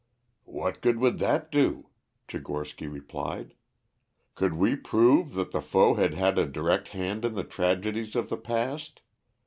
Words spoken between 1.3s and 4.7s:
do?" Tchigorsky replied. "Could